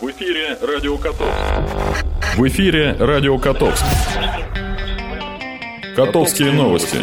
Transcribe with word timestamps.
В 0.00 0.08
эфире 0.12 0.56
Радио 0.62 0.96
Котовск. 0.96 1.34
В 2.36 2.46
эфире 2.46 2.92
Радио 3.00 3.36
Котовск. 3.36 3.84
Котовские 5.96 6.52
новости. 6.52 6.98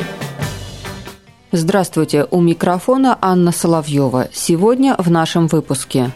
Здравствуйте, 1.51 2.25
у 2.31 2.39
микрофона 2.39 3.17
Анна 3.19 3.51
Соловьева. 3.51 4.29
Сегодня 4.31 4.95
в 4.97 5.11
нашем 5.11 5.47
выпуске. 5.47 6.11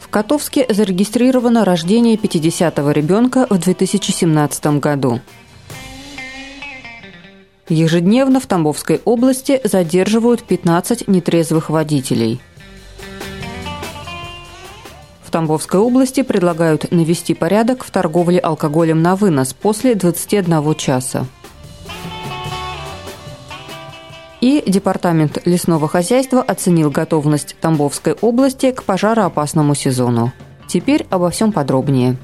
В 0.00 0.08
Котовске 0.08 0.66
зарегистрировано 0.68 1.64
рождение 1.64 2.16
50-го 2.16 2.90
ребенка 2.90 3.46
в 3.48 3.56
2017 3.56 4.66
году. 4.80 5.20
Ежедневно 7.68 8.40
в 8.40 8.46
Тамбовской 8.48 9.00
области 9.04 9.60
задерживают 9.62 10.42
15 10.42 11.06
нетрезвых 11.06 11.70
водителей– 11.70 12.40
в 15.28 15.30
Тамбовской 15.30 15.78
области 15.78 16.22
предлагают 16.22 16.90
навести 16.90 17.34
порядок 17.34 17.84
в 17.84 17.90
торговле 17.90 18.38
алкоголем 18.38 19.02
на 19.02 19.14
вынос 19.14 19.52
после 19.52 19.94
21 19.94 20.74
часа. 20.74 21.26
И 24.40 24.62
Департамент 24.66 25.46
лесного 25.46 25.86
хозяйства 25.86 26.40
оценил 26.40 26.90
готовность 26.90 27.56
Тамбовской 27.60 28.14
области 28.14 28.70
к 28.72 28.84
пожароопасному 28.84 29.74
сезону. 29.74 30.32
Теперь 30.66 31.06
обо 31.10 31.28
всем 31.28 31.52
подробнее. 31.52 32.16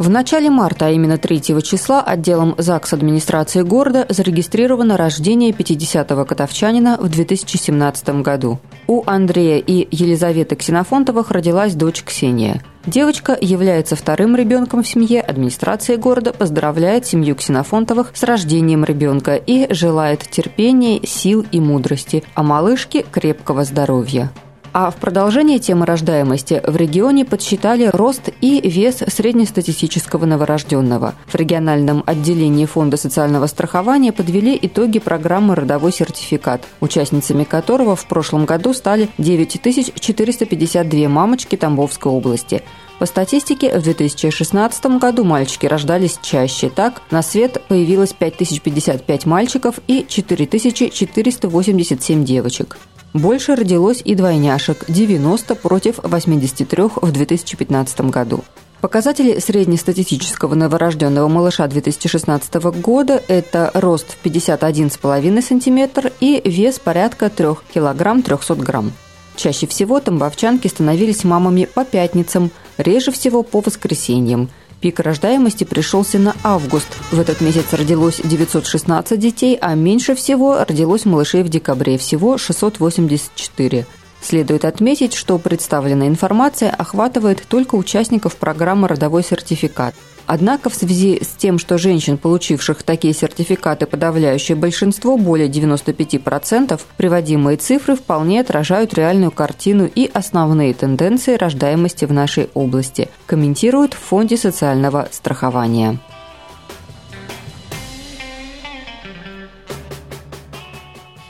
В 0.00 0.08
начале 0.08 0.48
марта, 0.48 0.86
а 0.86 0.90
именно 0.90 1.18
3 1.18 1.62
числа, 1.62 2.00
отделом 2.00 2.54
ЗАГС 2.56 2.94
администрации 2.94 3.60
города 3.60 4.06
зарегистрировано 4.08 4.96
рождение 4.96 5.50
50-го 5.50 6.24
котовчанина 6.24 6.96
в 6.98 7.10
2017 7.10 8.22
году. 8.22 8.58
У 8.86 9.02
Андрея 9.04 9.58
и 9.58 9.86
Елизаветы 9.94 10.56
Ксенофонтовых 10.56 11.30
родилась 11.30 11.74
дочь 11.74 12.02
Ксения. 12.02 12.62
Девочка 12.86 13.36
является 13.38 13.94
вторым 13.94 14.36
ребенком 14.36 14.82
в 14.82 14.88
семье. 14.88 15.20
Администрация 15.20 15.98
города 15.98 16.32
поздравляет 16.32 17.04
семью 17.04 17.36
Ксенофонтовых 17.36 18.12
с 18.14 18.22
рождением 18.22 18.86
ребенка 18.86 19.34
и 19.36 19.70
желает 19.70 20.20
терпения, 20.22 21.06
сил 21.06 21.44
и 21.52 21.60
мудрости, 21.60 22.24
а 22.34 22.42
малышке 22.42 23.02
крепкого 23.02 23.64
здоровья. 23.64 24.32
А 24.72 24.92
в 24.92 24.96
продолжение 24.96 25.58
темы 25.58 25.84
рождаемости 25.84 26.62
в 26.64 26.76
регионе 26.76 27.24
подсчитали 27.24 27.90
рост 27.92 28.28
и 28.40 28.60
вес 28.60 28.98
среднестатистического 28.98 30.26
новорожденного. 30.26 31.16
В 31.26 31.34
региональном 31.34 32.04
отделении 32.06 32.66
Фонда 32.66 32.96
социального 32.96 33.48
страхования 33.48 34.12
подвели 34.12 34.56
итоги 34.62 35.00
программы 35.00 35.56
«Родовой 35.56 35.92
сертификат», 35.92 36.62
участницами 36.80 37.42
которого 37.42 37.96
в 37.96 38.06
прошлом 38.06 38.44
году 38.44 38.72
стали 38.72 39.08
9452 39.18 41.08
мамочки 41.08 41.56
Тамбовской 41.56 42.12
области. 42.12 42.62
По 43.00 43.06
статистике, 43.06 43.76
в 43.76 43.82
2016 43.82 44.86
году 44.98 45.24
мальчики 45.24 45.66
рождались 45.66 46.20
чаще. 46.22 46.68
Так, 46.68 47.02
на 47.10 47.22
свет 47.22 47.60
появилось 47.66 48.12
5055 48.12 49.26
мальчиков 49.26 49.80
и 49.88 50.06
4487 50.06 52.24
девочек. 52.24 52.78
Больше 53.12 53.56
родилось 53.56 54.02
и 54.04 54.14
двойняшек– 54.14 54.84
90 54.88 55.56
против 55.56 55.98
83 56.02 56.82
в 57.02 57.10
2015 57.10 58.00
году. 58.02 58.44
Показатели 58.80 59.40
среднестатистического 59.40 60.54
новорожденного 60.54 61.26
малыша 61.26 61.66
2016 61.66 62.54
года– 62.80 63.20
это 63.28 63.72
рост 63.74 64.06
в 64.12 64.24
51,5 64.24 65.42
см 65.42 66.12
и 66.20 66.40
вес 66.44 66.78
порядка 66.78 67.30
3 67.30 67.48
кг 67.74 68.22
300 68.22 68.54
грамм. 68.54 68.92
Чаще 69.34 69.66
всего 69.66 69.98
тамбовчанки 69.98 70.68
становились 70.68 71.24
мамами 71.24 71.64
по 71.64 71.84
пятницам, 71.84 72.52
реже 72.78 73.10
всего 73.10 73.42
по 73.42 73.60
воскресеньям– 73.60 74.48
Пик 74.80 74.98
рождаемости 75.00 75.64
пришелся 75.64 76.18
на 76.18 76.34
август. 76.42 76.88
В 77.10 77.20
этот 77.20 77.40
месяц 77.42 77.72
родилось 77.72 78.20
916 78.24 79.18
детей, 79.18 79.58
а 79.60 79.74
меньше 79.74 80.14
всего 80.14 80.64
родилось 80.64 81.04
малышей 81.04 81.42
в 81.42 81.50
декабре, 81.50 81.98
всего 81.98 82.38
684. 82.38 83.86
Следует 84.20 84.64
отметить, 84.64 85.14
что 85.14 85.38
представленная 85.38 86.08
информация 86.08 86.70
охватывает 86.70 87.42
только 87.48 87.74
участников 87.74 88.36
программы 88.36 88.88
«Родовой 88.88 89.24
сертификат». 89.24 89.94
Однако 90.26 90.70
в 90.70 90.74
связи 90.76 91.20
с 91.20 91.28
тем, 91.36 91.58
что 91.58 91.76
женщин, 91.76 92.16
получивших 92.16 92.84
такие 92.84 93.12
сертификаты, 93.12 93.86
подавляющее 93.86 94.56
большинство, 94.56 95.16
более 95.16 95.48
95%, 95.48 96.80
приводимые 96.96 97.56
цифры 97.56 97.96
вполне 97.96 98.40
отражают 98.40 98.94
реальную 98.94 99.32
картину 99.32 99.90
и 99.92 100.08
основные 100.12 100.72
тенденции 100.72 101.34
рождаемости 101.34 102.04
в 102.04 102.12
нашей 102.12 102.48
области, 102.54 103.08
комментируют 103.26 103.94
в 103.94 103.98
Фонде 103.98 104.36
социального 104.36 105.08
страхования. 105.10 105.98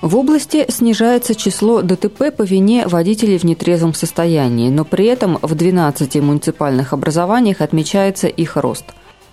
В 0.02 0.16
области 0.16 0.64
снижается 0.70 1.34
число 1.34 1.82
ДТП 1.82 2.34
по 2.34 2.42
вине 2.42 2.86
водителей 2.86 3.36
в 3.36 3.44
нетрезвом 3.44 3.92
состоянии, 3.92 4.70
но 4.70 4.86
при 4.86 5.04
этом 5.04 5.38
в 5.42 5.54
12 5.54 6.22
муниципальных 6.22 6.94
образованиях 6.94 7.60
отмечается 7.60 8.26
их 8.26 8.56
рост. 8.56 8.86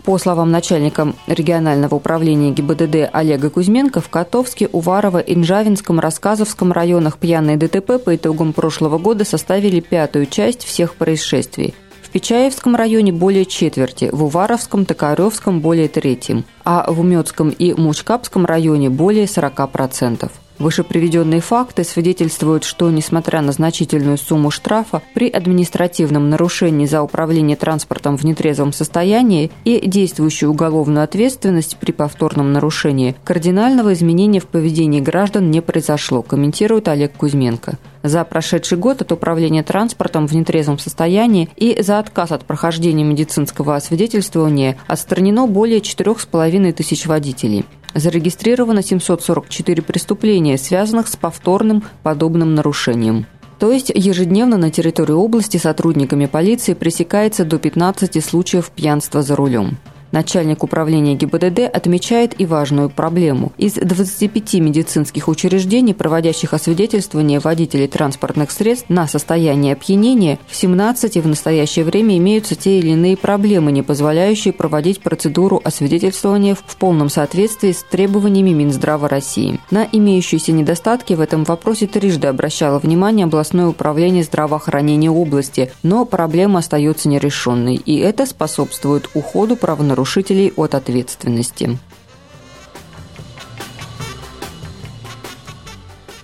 По 0.03 0.17
словам 0.17 0.51
начальника 0.51 1.13
регионального 1.25 1.95
управления 1.95 2.51
ГИБДД 2.51 3.09
Олега 3.13 3.49
Кузьменко, 3.49 4.01
в 4.01 4.09
Котовске, 4.09 4.67
Уварово, 4.67 5.19
Инжавинском, 5.19 6.01
Рассказовском 6.01 6.73
районах 6.73 7.17
пьяные 7.17 7.55
ДТП 7.55 8.03
по 8.03 8.17
итогам 8.17 8.51
прошлого 8.51 8.97
года 8.97 9.23
составили 9.23 9.79
пятую 9.79 10.25
часть 10.25 10.65
всех 10.65 10.95
происшествий. 10.95 11.75
В 12.01 12.09
Печаевском 12.09 12.75
районе 12.75 13.13
более 13.13 13.45
четверти, 13.45 14.09
в 14.11 14.23
Уваровском, 14.25 14.85
Токаревском 14.85 15.61
более 15.61 15.87
трети, 15.87 16.43
а 16.65 16.91
в 16.91 16.99
Умецком 16.99 17.49
и 17.49 17.73
Мучкапском 17.73 18.45
районе 18.45 18.89
более 18.89 19.25
40%. 19.25 20.29
Вышеприведенные 20.59 21.39
факты 21.39 21.83
свидетельствуют, 21.83 22.63
что, 22.63 22.89
несмотря 22.89 23.41
на 23.41 23.51
значительную 23.51 24.17
сумму 24.17 24.49
штрафа, 24.49 25.03
при 25.13 25.29
административном 25.29 26.29
нарушении 26.29 26.87
за 26.87 27.03
управление 27.03 27.55
транспортом 27.55 28.17
в 28.17 28.23
нетрезвом 28.23 28.73
состоянии 28.73 29.51
и 29.65 29.87
действующую 29.87 30.51
уголовную 30.51 31.03
ответственность 31.03 31.77
при 31.77 31.91
повторном 31.91 32.53
нарушении, 32.53 33.15
кардинального 33.23 33.93
изменения 33.93 34.39
в 34.39 34.47
поведении 34.47 34.99
граждан 34.99 35.51
не 35.51 35.61
произошло, 35.61 36.23
комментирует 36.23 36.87
Олег 36.87 37.13
Кузьменко. 37.13 37.77
За 38.01 38.23
прошедший 38.23 38.77
год 38.77 39.01
от 39.01 39.11
управления 39.11 39.63
транспортом 39.63 40.27
в 40.27 40.33
нетрезвом 40.33 40.79
состоянии 40.79 41.49
и 41.55 41.81
за 41.81 41.99
отказ 41.99 42.31
от 42.31 42.45
прохождения 42.45 43.03
медицинского 43.03 43.75
освидетельствования 43.75 44.77
отстранено 44.87 45.45
более 45.45 45.79
4,5 45.79 46.71
тысяч 46.73 47.05
водителей 47.05 47.65
зарегистрировано 47.93 48.81
744 48.81 49.81
преступления, 49.83 50.57
связанных 50.57 51.07
с 51.07 51.15
повторным 51.15 51.83
подобным 52.03 52.55
нарушением. 52.55 53.25
То 53.59 53.71
есть 53.71 53.91
ежедневно 53.93 54.57
на 54.57 54.69
территории 54.69 55.13
области 55.13 55.57
сотрудниками 55.57 56.27
полиции 56.27 56.73
пресекается 56.73 57.43
до 57.43 57.57
15 57.57 58.23
случаев 58.23 58.69
пьянства 58.69 59.23
за 59.23 59.35
рулем. 59.35 59.77
Начальник 60.11 60.63
управления 60.63 61.15
ГИБДД 61.15 61.59
отмечает 61.73 62.39
и 62.39 62.45
важную 62.45 62.89
проблему. 62.89 63.51
Из 63.57 63.73
25 63.73 64.55
медицинских 64.55 65.27
учреждений, 65.27 65.93
проводящих 65.93 66.53
освидетельствование 66.53 67.39
водителей 67.39 67.87
транспортных 67.87 68.51
средств 68.51 68.89
на 68.89 69.07
состояние 69.07 69.73
опьянения, 69.73 70.39
в 70.47 70.55
17 70.55 71.17
в 71.17 71.27
настоящее 71.27 71.83
время 71.83 72.17
имеются 72.17 72.55
те 72.55 72.79
или 72.79 72.89
иные 72.89 73.17
проблемы, 73.17 73.71
не 73.71 73.81
позволяющие 73.81 74.53
проводить 74.53 75.01
процедуру 75.01 75.61
освидетельствования 75.63 76.55
в 76.55 76.77
полном 76.77 77.09
соответствии 77.09 77.71
с 77.71 77.83
требованиями 77.83 78.51
Минздрава 78.51 79.09
России. 79.09 79.59
На 79.71 79.87
имеющиеся 79.91 80.53
недостатки 80.53 81.13
в 81.13 81.21
этом 81.21 81.43
вопросе 81.43 81.87
трижды 81.87 82.27
обращало 82.27 82.79
внимание 82.79 83.25
областное 83.25 83.67
управление 83.67 84.23
здравоохранения 84.23 85.11
области, 85.11 85.71
но 85.83 86.05
проблема 86.05 86.59
остается 86.59 87.09
нерешенной, 87.09 87.75
и 87.75 87.97
это 87.97 88.25
способствует 88.25 89.09
уходу 89.13 89.55
правонарушителей 89.55 89.96
нарушителей 89.97 90.53
от 90.55 90.75
ответственности. 90.75 91.79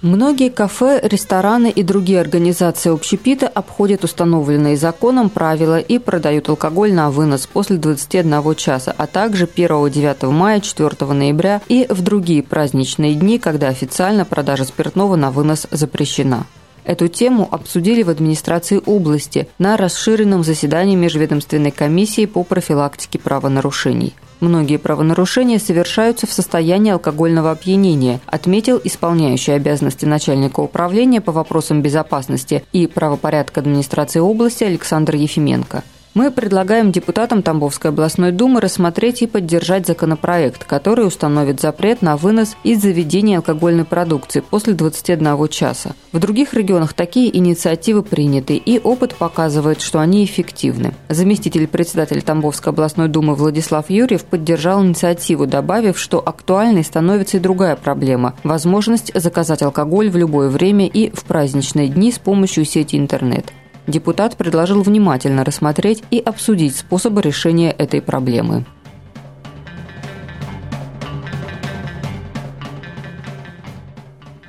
Многие 0.02 0.50
кафе, 0.50 1.00
рестораны 1.02 1.72
и 1.72 1.82
другие 1.82 2.20
организации 2.20 2.92
общепита 2.92 3.48
обходят 3.48 4.04
установленные 4.04 4.76
законом 4.76 5.30
правила 5.30 5.80
и 5.80 5.98
продают 5.98 6.50
алкоголь 6.50 6.94
на 6.94 7.10
вынос 7.10 7.48
после 7.48 7.78
21 7.78 8.56
часа, 8.56 8.94
а 8.98 9.08
также 9.08 9.46
1-9 9.46 10.30
мая, 10.30 10.60
4 10.60 11.14
ноября 11.14 11.62
и 11.70 11.88
в 11.90 12.02
другие 12.02 12.44
праздничные 12.44 13.16
дни, 13.16 13.40
когда 13.40 13.70
официально 13.70 14.26
продажа 14.26 14.66
спиртного 14.66 15.16
на 15.16 15.32
вынос 15.32 15.68
запрещена. 15.72 16.46
Эту 16.86 17.08
тему 17.08 17.48
обсудили 17.50 18.04
в 18.04 18.10
администрации 18.10 18.82
области 18.86 19.48
на 19.58 19.78
расширенном 19.78 20.44
заседании 20.44 20.96
Межведомственной 20.96 21.72
комиссии 21.72 22.26
по 22.26 22.44
профилактике 22.44 23.20
правонарушений. 23.20 24.14
Многие 24.42 24.78
правонарушения 24.78 25.58
совершаются 25.58 26.28
в 26.28 26.34
состоянии 26.34 26.92
алкогольного 26.92 27.52
опьянения, 27.52 28.20
отметил 28.26 28.82
исполняющий 28.84 29.54
обязанности 29.54 30.04
начальника 30.06 30.60
управления 30.60 31.22
по 31.22 31.32
вопросам 31.32 31.82
безопасности 31.82 32.66
и 32.74 32.88
правопорядка 32.88 33.62
администрации 33.62 34.20
области 34.20 34.66
Александр 34.66 35.16
Ефименко. 35.16 35.84
Мы 36.14 36.30
предлагаем 36.30 36.92
депутатам 36.92 37.42
Тамбовской 37.42 37.90
областной 37.90 38.32
думы 38.32 38.62
рассмотреть 38.62 39.24
и 39.24 39.28
поддержать 39.28 39.88
законопроект, 39.88 40.64
который 40.64 41.08
установит 41.08 41.60
запрет 41.60 42.04
на 42.04 42.18
вынос 42.18 42.56
из 42.64 42.84
заведений 42.84 43.38
алкогольной 43.38 43.84
продукции 43.84 44.42
после 44.48 44.74
21 44.74 45.48
часа. 45.48 45.96
В 46.12 46.20
других 46.20 46.54
регионах 46.54 46.94
такие 46.94 47.36
инициативы 47.36 48.04
приняты, 48.04 48.58
и 48.58 48.78
опыт 48.78 49.16
показывает, 49.16 49.82
что 49.82 50.00
они 50.00 50.24
эффективны. 50.24 50.94
Заместитель 51.10 51.68
председателя 51.68 52.22
Тамбовской 52.22 52.74
областной 52.74 53.08
думы 53.08 53.34
Владислав 53.34 53.90
Юрьев 53.90 54.24
поддержал 54.26 54.86
инициативу, 54.86 55.48
добавив, 55.48 55.98
что 55.98 56.20
актуальной 56.20 56.84
становится 56.84 57.38
и 57.38 57.40
другая 57.40 57.76
проблема– 57.76 58.36
возможность 58.44 59.12
заказать 59.20 59.64
алкоголь 59.64 60.12
в 60.12 60.18
любое 60.18 60.50
время 60.50 60.86
и 60.86 61.10
в 61.10 61.24
праздничные 61.24 61.88
дни 61.88 62.12
с 62.12 62.20
помощью 62.20 62.66
сети 62.66 62.98
интернет. 62.98 63.52
Депутат 63.88 64.38
предложил 64.38 64.82
внимательно 64.82 65.44
рассмотреть 65.44 66.04
и 66.10 66.20
обсудить 66.20 66.76
способы 66.76 67.22
решения 67.22 67.72
этой 67.72 68.02
проблемы. 68.02 68.66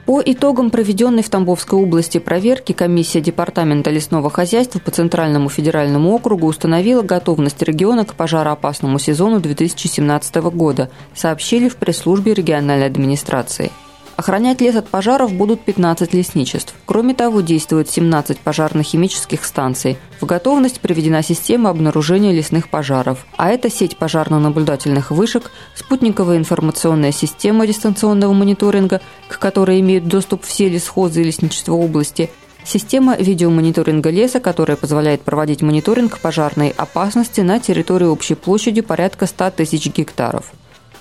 По 0.06 0.22
итогам 0.25 0.70
проведенной 0.70 1.22
в 1.22 1.31
Тамбовской 1.31 1.81
области 1.81 2.19
проверки 2.19 2.72
комиссия 2.72 3.20
Департамента 3.20 3.90
лесного 3.90 4.31
хозяйства 4.31 4.78
по 4.78 4.92
Центральному 4.92 5.48
федеральному 5.48 6.14
округу 6.14 6.46
установила 6.46 7.02
готовность 7.02 7.60
региона 7.62 8.04
к 8.04 8.14
пожароопасному 8.14 9.00
сезону 9.00 9.40
2017 9.40 10.37
года, 10.37 10.90
сообщили 11.14 11.69
в 11.69 11.76
пресс-службе 11.76 12.34
региональной 12.34 12.87
администрации– 12.87 13.72
Охранять 14.16 14.61
лес 14.61 14.76
от 14.76 14.88
пожаров 14.88 15.32
будут 15.32 15.61
15 15.62 16.14
лесничеств. 16.14 16.75
Кроме 16.87 17.14
того, 17.14 17.40
действует 17.40 17.90
17 17.90 18.38
пожарно-химических 18.38 19.44
станций. 19.44 19.99
В 20.20 20.26
готовность 20.26 20.81
приведена 20.81 21.22
система 21.22 21.70
обнаружения 21.70 22.32
лесных 22.32 22.69
пожаров. 22.69 23.26
А 23.37 23.50
это 23.50 23.70
сеть 23.70 23.96
пожарно-наблюдательных 23.99 25.11
вышек, 25.11 25.50
спутниковая 25.75 26.38
информационная 26.38 27.12
система 27.12 27.66
дистанционного 27.66 28.32
мониторинга, 28.32 29.00
к 29.28 29.38
которой 29.38 29.81
имеют 29.81 30.06
доступ 30.06 30.44
все 30.44 30.69
лесхозы 30.69 31.22
и 31.22 31.25
лесничества 31.25 31.72
области, 31.72 32.31
Система 32.66 33.14
видеомониторинга 33.16 34.08
леса, 34.08 34.40
которая 34.40 34.78
позволяет 34.78 35.20
проводить 35.20 35.61
мониторинг 35.61 36.19
пожарной 36.19 36.70
опасности 36.70 37.43
на 37.43 37.61
территории 37.61 38.06
общей 38.06 38.34
площадью 38.34 38.84
порядка 38.84 39.26
100 39.26 39.50
тысяч 39.50 39.87
гектаров. 39.94 40.50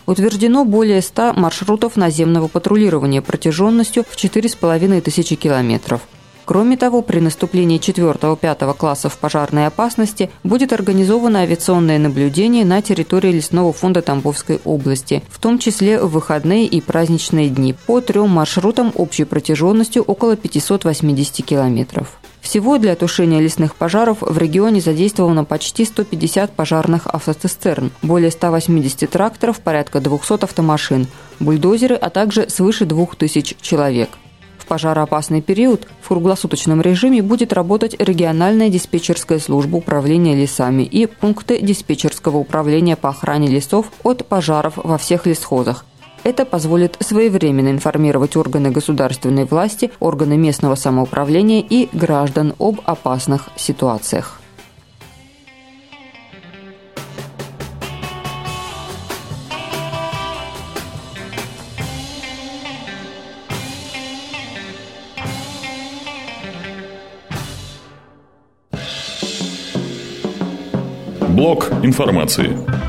Утверждено 0.06 0.66
более 0.66 1.02
100 1.02 1.34
маршрутов 1.34 1.96
наземного 1.96 2.48
патрулирования 2.48 3.22
протяженностью 3.22 4.04
в 4.04 4.16
4,5 4.16 5.02
тысячи 5.02 5.36
километров. 5.36 6.02
Кроме 6.46 6.76
того, 6.76 7.02
при 7.02 7.20
наступлении 7.20 7.80
4-5 7.80 8.74
классов 8.76 9.18
пожарной 9.18 9.68
опасности 9.68 10.30
будет 10.44 10.74
организовано 10.74 11.40
авиационное 11.40 12.00
наблюдение 12.00 12.66
на 12.66 12.82
территории 12.82 13.32
лесного 13.32 13.72
фонда 13.72 14.02
Тамбовской 14.02 14.60
области, 14.66 15.24
в 15.30 15.40
том 15.40 15.58
числе 15.58 16.02
в 16.02 16.12
выходные 16.12 16.66
и 16.66 16.82
праздничные 16.82 17.48
дни, 17.48 17.74
по 17.86 18.02
трем 18.02 18.30
маршрутам 18.30 18.92
общей 18.96 19.24
протяженностью 19.24 20.04
около 20.04 20.36
580 20.36 21.46
километров. 21.46 22.20
Всего 22.44 22.78
для 22.78 22.94
тушения 22.96 23.40
лесных 23.40 23.74
пожаров 23.74 24.18
в 24.20 24.38
регионе 24.38 24.82
задействовано 24.82 25.46
почти 25.46 25.86
150 25.86 26.52
пожарных 26.52 27.08
автоцистерн, 27.08 27.92
более 28.02 28.32
180 28.32 29.10
тракторов, 29.10 29.62
порядка 29.62 30.02
200 30.02 30.44
автомашин, 30.44 31.08
бульдозеры, 31.40 31.96
а 31.96 32.10
также 32.10 32.50
свыше 32.50 32.86
2000 32.86 33.58
человек. 33.62 34.10
В 34.58 34.66
пожароопасный 34.66 35.42
период 35.42 35.88
в 36.02 36.10
круглосуточном 36.10 36.82
режиме 36.82 37.22
будет 37.22 37.54
работать 37.54 37.96
региональная 37.98 38.70
диспетчерская 38.70 39.40
служба 39.40 39.78
управления 39.78 40.36
лесами 40.36 40.84
и 40.84 41.06
пункты 41.06 41.60
диспетчерского 41.62 42.38
управления 42.38 42.98
по 42.98 43.10
охране 43.10 43.48
лесов 43.48 43.88
от 44.04 44.28
пожаров 44.28 44.74
во 44.76 44.98
всех 44.98 45.26
лесхозах, 45.26 45.86
это 46.24 46.46
позволит 46.46 46.98
своевременно 47.00 47.70
информировать 47.70 48.36
органы 48.36 48.72
государственной 48.72 49.46
власти, 49.46 49.92
органы 50.00 50.38
местного 50.38 50.76
самоуправления 50.76 51.62
и 51.62 51.90
граждан 51.94 52.54
об 52.60 52.82
опасных 52.86 53.50
ситуациях. 53.56 54.40
Блок 71.30 71.72
информации. 71.82 72.83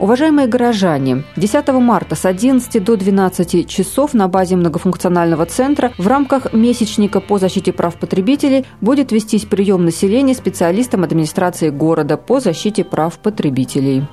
Уважаемые 0.00 0.46
горожане, 0.46 1.24
10 1.36 1.68
марта 1.74 2.16
с 2.16 2.24
11 2.24 2.82
до 2.82 2.96
12 2.96 3.68
часов 3.68 4.14
на 4.14 4.28
базе 4.28 4.56
многофункционального 4.56 5.44
центра 5.44 5.92
в 5.98 6.06
рамках 6.06 6.54
месячника 6.54 7.20
по 7.20 7.38
защите 7.38 7.70
прав 7.74 7.96
потребителей 7.96 8.64
будет 8.80 9.12
вестись 9.12 9.44
прием 9.44 9.84
населения 9.84 10.34
специалистам 10.34 11.04
администрации 11.04 11.68
города 11.68 12.16
по 12.16 12.40
защите 12.40 12.82
прав 12.82 13.18
потребителей. 13.18 14.06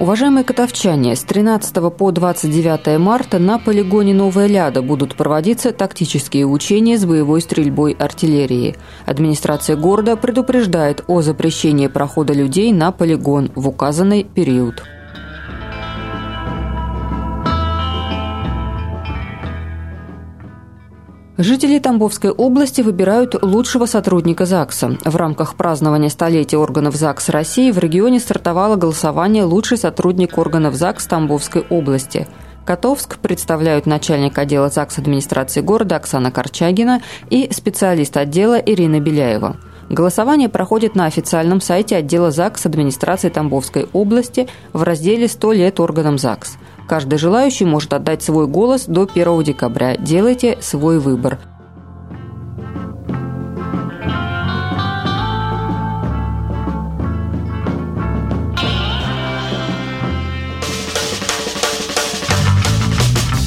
Уважаемые 0.00 0.44
котовчане, 0.44 1.16
с 1.16 1.24
13 1.24 1.74
по 1.92 2.12
29 2.12 3.00
марта 3.00 3.40
на 3.40 3.58
полигоне 3.58 4.14
Новая 4.14 4.46
Ляда 4.46 4.80
будут 4.80 5.16
проводиться 5.16 5.72
тактические 5.72 6.46
учения 6.46 6.96
с 6.96 7.04
боевой 7.04 7.40
стрельбой 7.40 7.96
артиллерии. 7.98 8.76
Администрация 9.06 9.74
города 9.74 10.14
предупреждает 10.14 11.02
о 11.08 11.20
запрещении 11.20 11.88
прохода 11.88 12.32
людей 12.32 12.72
на 12.72 12.92
полигон 12.92 13.50
в 13.56 13.66
указанный 13.66 14.22
период. 14.22 14.84
Жители 21.40 21.78
Тамбовской 21.78 22.30
области 22.30 22.80
выбирают 22.80 23.40
лучшего 23.40 23.86
сотрудника 23.86 24.44
ЗАГСа. 24.44 24.98
В 25.04 25.14
рамках 25.14 25.54
празднования 25.54 26.08
столетия 26.08 26.56
органов 26.56 26.96
ЗАГС 26.96 27.28
России 27.28 27.70
в 27.70 27.78
регионе 27.78 28.18
стартовало 28.18 28.74
голосование 28.74 29.44
«Лучший 29.44 29.78
сотрудник 29.78 30.36
органов 30.36 30.74
ЗАГС 30.74 31.06
Тамбовской 31.06 31.64
области». 31.70 32.26
Котовск 32.64 33.18
представляют 33.18 33.86
начальник 33.86 34.36
отдела 34.36 34.68
ЗАГС 34.68 34.98
администрации 34.98 35.60
города 35.60 35.94
Оксана 35.94 36.32
Корчагина 36.32 37.02
и 37.30 37.48
специалист 37.52 38.16
отдела 38.16 38.56
Ирина 38.56 38.98
Беляева. 38.98 39.58
Голосование 39.88 40.48
проходит 40.48 40.96
на 40.96 41.06
официальном 41.06 41.60
сайте 41.60 41.94
отдела 41.94 42.32
ЗАГС 42.32 42.66
администрации 42.66 43.28
Тамбовской 43.28 43.86
области 43.92 44.48
в 44.72 44.82
разделе 44.82 45.26
«100 45.26 45.54
лет 45.54 45.78
органам 45.78 46.18
ЗАГС». 46.18 46.58
Каждый 46.88 47.18
желающий 47.18 47.66
может 47.66 47.92
отдать 47.92 48.22
свой 48.22 48.46
голос 48.46 48.86
до 48.86 49.02
1 49.02 49.42
декабря. 49.42 49.96
Делайте 49.98 50.56
свой 50.62 50.98
выбор. 50.98 51.38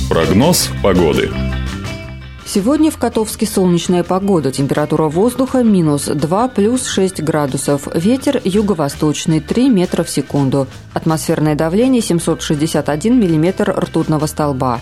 Прогноз 0.07 0.69
погоды. 0.83 1.31
Сегодня 2.45 2.91
в 2.91 2.98
Котовске 2.98 3.45
солнечная 3.45 4.03
погода. 4.03 4.51
Температура 4.51 5.03
воздуха 5.03 5.63
минус 5.63 6.05
2 6.05 6.48
плюс 6.50 6.88
6 6.88 7.21
градусов. 7.24 7.88
Ветер 7.93 8.41
юго-восточный 8.43 9.39
3 9.39 9.69
метра 9.69 10.03
в 10.03 10.10
секунду. 10.10 10.67
Атмосферное 10.93 11.55
давление 11.55 12.01
761 12.01 13.19
миллиметр 13.19 13.74
ртутного 13.77 14.25
столба. 14.25 14.81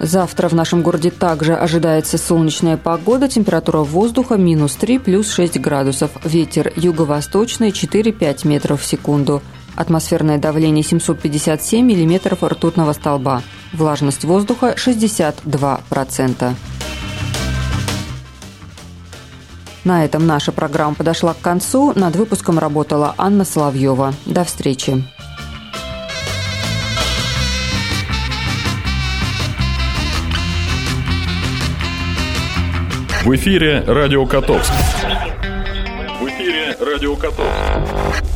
Завтра 0.00 0.48
в 0.48 0.54
нашем 0.54 0.82
городе 0.82 1.10
также 1.10 1.54
ожидается 1.54 2.18
солнечная 2.18 2.76
погода, 2.76 3.26
температура 3.26 3.78
воздуха 3.78 4.36
минус 4.36 4.74
3 4.74 4.98
плюс 4.98 5.32
6 5.32 5.58
градусов, 5.60 6.10
ветер 6.24 6.70
юго-восточный 6.76 7.70
4-5 7.70 8.46
метров 8.46 8.82
в 8.82 8.84
секунду 8.84 9.40
атмосферное 9.76 10.38
давление 10.38 10.84
757 10.84 11.84
миллиметров 11.84 12.42
ртутного 12.42 12.92
столба, 12.92 13.42
влажность 13.72 14.24
воздуха 14.24 14.74
62%. 14.76 16.54
На 19.84 20.04
этом 20.04 20.26
наша 20.26 20.50
программа 20.50 20.94
подошла 20.94 21.34
к 21.34 21.40
концу. 21.40 21.92
Над 21.94 22.16
выпуском 22.16 22.58
работала 22.58 23.14
Анна 23.18 23.44
Соловьева. 23.44 24.14
До 24.24 24.44
встречи. 24.44 25.04
В 33.24 33.34
эфире 33.36 33.82
Радио 33.86 34.26
Котовск. 34.26 34.72
В 36.20 36.28
эфире 36.28 36.76
Радио 36.78 37.16
Котовск. 37.16 38.33